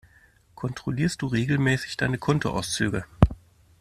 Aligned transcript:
Kontrollierst 0.55 1.21
du 1.21 1.27
regelmäßig 1.27 1.95
deine 1.95 2.17
Kontoauszüge? 2.17 3.05